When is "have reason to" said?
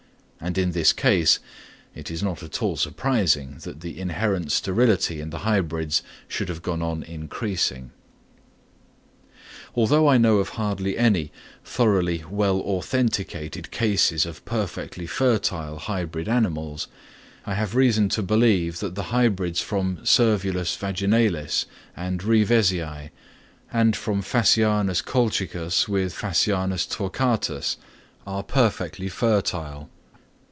17.53-18.23